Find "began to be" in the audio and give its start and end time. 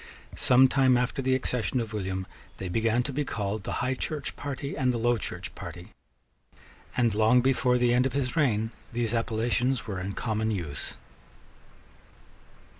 2.69-3.23